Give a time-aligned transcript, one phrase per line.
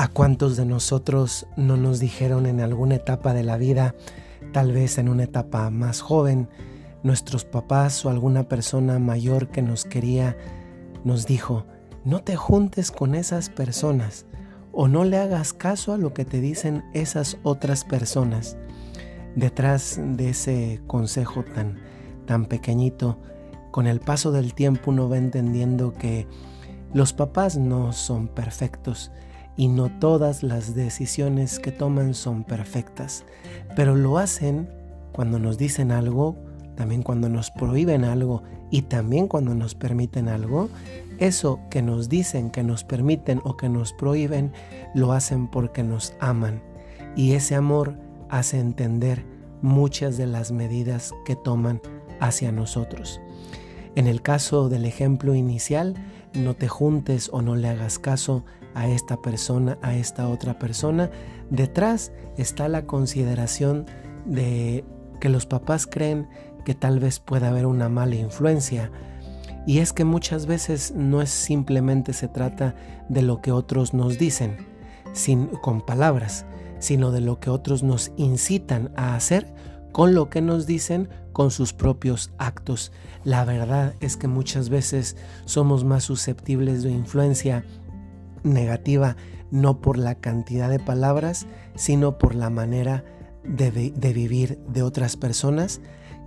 [0.00, 3.96] ¿A cuántos de nosotros no nos dijeron en alguna etapa de la vida,
[4.52, 6.48] tal vez en una etapa más joven,
[7.02, 10.36] nuestros papás o alguna persona mayor que nos quería,
[11.02, 11.66] nos dijo,
[12.04, 14.24] no te juntes con esas personas
[14.70, 18.56] o no le hagas caso a lo que te dicen esas otras personas?
[19.34, 21.80] Detrás de ese consejo tan,
[22.24, 23.18] tan pequeñito,
[23.72, 26.28] con el paso del tiempo uno va entendiendo que
[26.94, 29.10] los papás no son perfectos,
[29.58, 33.26] y no todas las decisiones que toman son perfectas,
[33.76, 34.70] pero lo hacen
[35.12, 36.36] cuando nos dicen algo,
[36.76, 40.70] también cuando nos prohíben algo y también cuando nos permiten algo.
[41.18, 44.52] Eso que nos dicen, que nos permiten o que nos prohíben,
[44.94, 46.62] lo hacen porque nos aman
[47.16, 47.96] y ese amor
[48.28, 49.24] hace entender
[49.60, 51.80] muchas de las medidas que toman
[52.20, 53.20] hacia nosotros.
[53.96, 55.94] En el caso del ejemplo inicial,
[56.34, 58.44] no te juntes o no le hagas caso
[58.74, 61.10] a esta persona, a esta otra persona.
[61.50, 63.86] Detrás está la consideración
[64.24, 64.84] de
[65.20, 66.28] que los papás creen
[66.64, 68.90] que tal vez pueda haber una mala influencia.
[69.66, 72.74] Y es que muchas veces no es simplemente se trata
[73.08, 74.56] de lo que otros nos dicen,
[75.12, 76.46] sin, con palabras,
[76.78, 79.52] sino de lo que otros nos incitan a hacer
[79.92, 82.92] con lo que nos dicen con sus propios actos.
[83.24, 87.64] La verdad es que muchas veces somos más susceptibles de influencia
[88.42, 89.16] negativa
[89.50, 93.04] no por la cantidad de palabras, sino por la manera
[93.44, 95.80] de, vivir de otras personas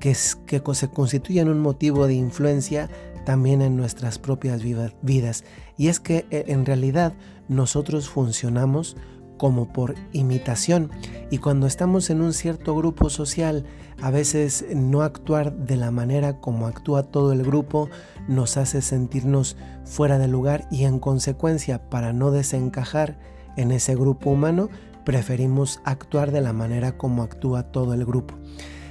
[0.00, 0.16] que,
[0.46, 2.90] que se constituyen un motivo de influencia
[3.24, 5.44] también en nuestras propias vidas.
[5.76, 7.14] Y es que e, en realidad
[7.48, 8.96] nosotros funcionamos
[9.44, 10.90] como por imitación.
[11.30, 13.66] Y cuando estamos en un cierto grupo social,
[14.00, 17.90] a veces no actuar de la manera como actúa todo el grupo
[18.26, 23.18] nos hace sentirnos fuera de lugar y en consecuencia para no desencajar
[23.58, 24.70] en ese grupo humano,
[25.04, 28.36] preferimos actuar de la manera como actúa todo el grupo.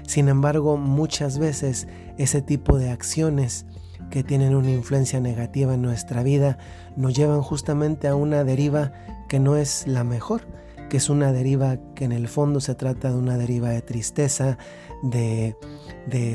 [0.06, 1.88] Sin embargo, muchas veces
[2.20, 3.66] ese tipo de acciones
[4.12, 6.60] que tienen una influencia negativa en nuestra vida
[6.96, 8.94] nos llevan justamente a una deriva
[9.34, 10.44] que no es la mejor,
[10.92, 14.60] que es una deriva que en el fondo se trata de una deriva de tristeza,
[15.02, 15.56] de,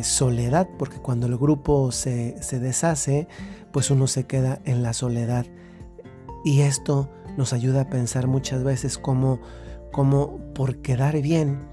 [0.03, 3.29] soledad, porque cuando el grupo se, deshace,
[3.71, 5.47] pues uno se queda en la soledad.
[6.45, 9.39] Y esto nos ayuda a pensar muchas veces como,
[9.93, 11.69] como por quedar bien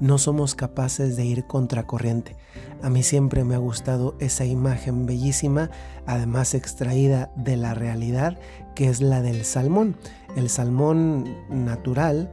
[0.00, 2.36] no somos capaces de ir contracorriente.
[2.82, 5.70] A mí siempre me ha gustado esa imagen bellísima,
[6.06, 8.38] además extraída de la realidad,
[8.74, 9.96] que es la del salmón.
[10.38, 12.32] El salmón natural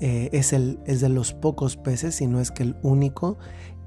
[0.00, 3.38] eh, es, el, es de los pocos peces, si no es que el único,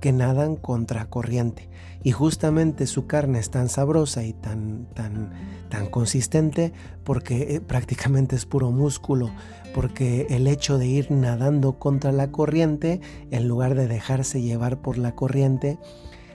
[0.01, 1.69] que nadan contracorriente.
[2.03, 5.31] Y justamente su carne es tan sabrosa y tan, tan,
[5.69, 6.73] tan consistente
[7.05, 9.31] porque eh, prácticamente es puro músculo,
[9.73, 12.99] porque el hecho de ir nadando contra la corriente,
[13.31, 15.79] en lugar de dejarse llevar por la corriente,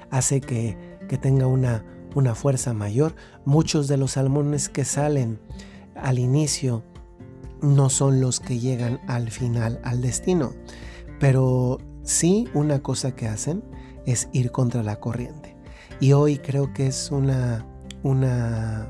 [0.08, 0.78] hace que,
[1.10, 1.84] que tenga una,
[2.14, 3.16] una fuerza mayor.
[3.44, 5.40] Muchos de los salmones que salen
[5.94, 6.84] al inicio
[7.62, 10.52] no son los que llegan al final, al destino,
[11.20, 13.62] pero sí una cosa que hacen
[14.06, 15.56] es ir contra la corriente.
[16.00, 17.66] Y hoy creo que es una,
[18.02, 18.88] una,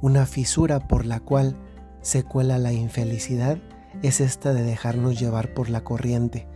[0.00, 1.56] una fisura por la cual
[2.02, 3.58] se cuela la infelicidad,
[4.02, 6.46] es esta de dejarnos llevar por la corriente.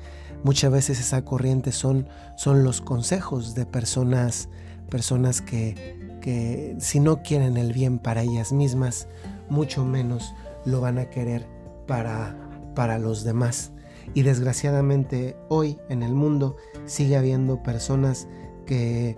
[0.44, 4.49] Muchas veces esa corriente son, son los consejos de personas,
[4.91, 9.09] personas que, que si no quieren el bien para ellas mismas,
[9.49, 10.34] mucho menos
[10.65, 11.47] lo van a querer
[11.87, 12.37] para,
[12.75, 13.73] para los demás.
[14.15, 16.56] Y desgraciadamente hoy en el mundo
[16.87, 18.28] sigue habiendo personas
[18.67, 19.17] que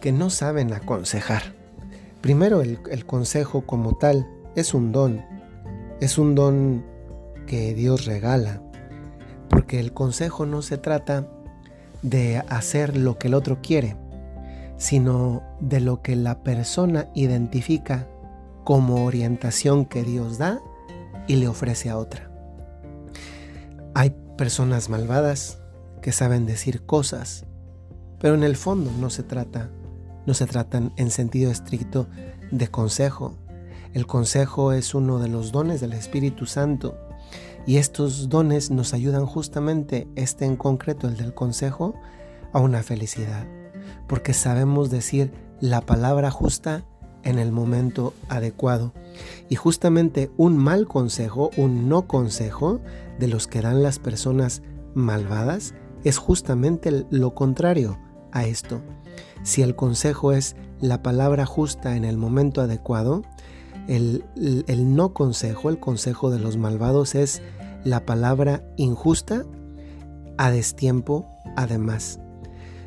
[0.00, 1.54] que no saben aconsejar.
[2.20, 5.24] Primero, el, consejo como tal es un don,
[6.00, 6.84] es un don
[7.46, 8.60] que Dios regala,
[9.48, 11.28] porque el consejo no se trata
[12.02, 13.96] de hacer lo que el otro quiere,
[14.76, 18.06] sino de lo que la persona identifica
[18.68, 20.60] como orientación que Dios da
[21.26, 22.30] y le ofrece a otra.
[23.94, 25.62] Hay personas malvadas
[26.02, 27.46] que saben decir cosas,
[28.20, 29.70] pero en el fondo no se trata
[30.26, 32.08] no se tratan en sentido estricto
[32.50, 33.38] de consejo.
[33.94, 36.98] El consejo es uno de los dones del Espíritu Santo
[37.66, 41.94] y estos dones nos ayudan justamente, este en concreto, el del consejo,
[42.52, 43.46] a una felicidad,
[44.06, 46.84] porque sabemos decir la palabra justa
[47.24, 48.92] en el momento adecuado.
[49.48, 52.80] Y justamente un mal consejo, un no consejo
[53.18, 54.62] de los que dan las personas
[54.94, 55.74] malvadas,
[56.04, 57.98] es justamente lo contrario
[58.32, 58.80] a esto.
[59.42, 63.22] Si el consejo es la palabra justa en el momento adecuado,
[63.88, 67.40] El, el, no consejo, el consejo de los malvados es
[67.84, 69.46] la palabra injusta
[70.36, 71.24] a destiempo
[71.56, 72.20] además.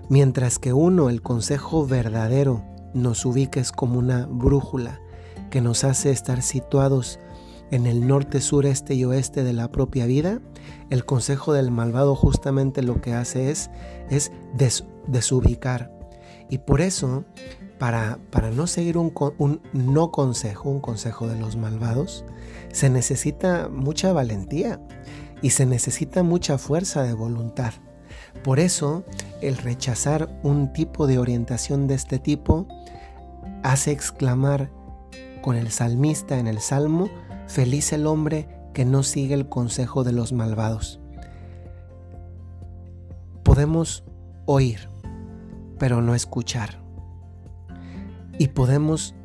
[0.09, 2.61] Mientras que uno, el consejo verdadero,
[2.93, 4.99] nos ubica es como una brújula
[5.49, 7.19] que nos hace estar situados
[7.71, 10.41] en el norte, sur, este y oeste de la propia vida,
[10.89, 13.71] el consejo del malvado justamente lo que hace es,
[14.09, 14.31] es
[15.07, 15.91] desubicar.
[16.49, 17.23] Y por eso,
[17.79, 19.13] para, para no seguir un
[19.71, 22.25] no consejo, un consejo de los malvados,
[22.73, 24.81] se necesita mucha valentía
[25.41, 27.73] y se necesita mucha fuerza de voluntad.
[28.43, 29.05] Por eso,
[29.41, 32.67] el rechazar un tipo de orientación de este tipo
[33.63, 34.71] hace exclamar
[35.41, 37.09] con el salmista en el Salmo,
[37.51, 41.01] Feliz el hombre que no sigue el consejo de los malvados.
[43.43, 44.05] Podemos
[44.45, 44.87] oír,
[45.77, 46.81] pero no escuchar.
[48.37, 49.15] Y podemos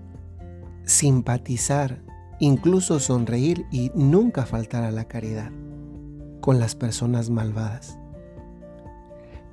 [0.83, 2.03] simpatizar,
[2.41, 5.53] incluso sonreír y nunca faltar a la caridad
[6.41, 7.97] con las personas malvadas.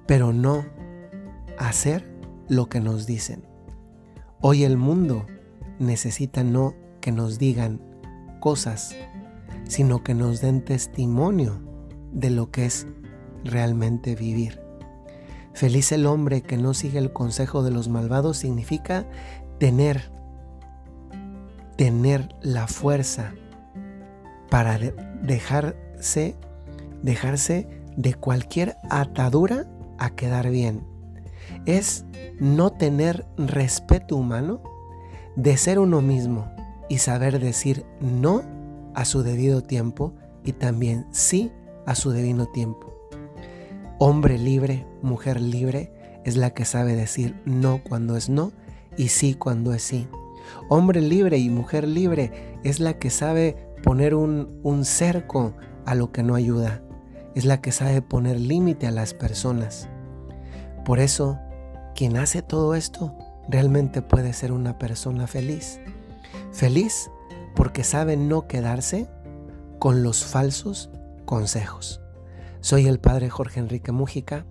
[0.07, 0.65] Pero no
[1.59, 2.12] hacer
[2.50, 3.52] lo que nos dicen.
[4.45, 5.25] Hoy el mundo
[5.80, 7.80] necesita no que nos digan
[8.42, 8.94] cosas,
[9.69, 11.62] sino que nos den testimonio
[12.12, 12.86] de lo que es
[13.45, 14.60] realmente vivir.
[15.54, 19.07] Feliz el hombre que no sigue el consejo de los malvados significa
[19.62, 20.12] tener,
[21.78, 23.36] tener la fuerza
[24.50, 26.36] para dejarse,
[27.01, 30.93] dejarse de cualquier atadura a quedar bien.
[31.66, 32.06] Es
[32.40, 34.62] no tener respeto humano
[35.36, 36.51] de ser uno mismo
[36.90, 38.44] y saber decir no
[38.94, 40.13] a su debido tiempo
[40.44, 41.51] y también sí
[41.86, 42.94] a su debido tiempo.
[44.00, 45.92] Hombre libre, mujer libre,
[46.25, 48.51] es la que sabe decir no cuando es no
[48.98, 50.07] y sí cuando es sí.
[50.69, 55.56] Hombre libre y mujer libre es la que sabe poner un, un cerco
[55.86, 56.84] a lo que no ayuda.
[57.36, 59.89] Es la que sabe poner límite a las personas.
[60.85, 61.39] Por eso,
[61.95, 63.15] quien hace todo esto
[63.47, 65.80] realmente puede ser una persona feliz.
[66.51, 67.09] Feliz
[67.56, 69.09] porque sabe no quedarse
[69.80, 70.89] con los falsos
[71.25, 72.01] consejos.
[72.62, 74.45] Soy el Padre Jorge Enrique Mújica.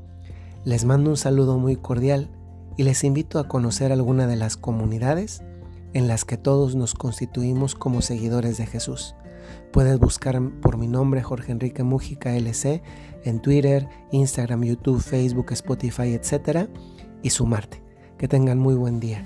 [0.64, 2.30] Les mando un saludo muy cordial
[2.76, 5.42] y les invito a conocer alguna de las comunidades
[5.92, 9.14] en las que todos nos constituimos como seguidores de Jesús.
[9.72, 12.82] Puedes buscar por mi nombre Jorge Enrique Mújica LC
[13.24, 16.68] en Twitter, Instagram, YouTube, Facebook, Spotify, etc.
[17.22, 17.82] y sumarte.
[18.18, 19.24] Que tengan muy buen día.